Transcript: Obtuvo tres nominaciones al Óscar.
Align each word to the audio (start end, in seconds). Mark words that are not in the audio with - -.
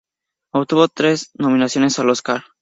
Obtuvo 0.51 0.87
tres 0.87 1.29
nominaciones 1.35 1.99
al 1.99 2.09
Óscar. 2.09 2.43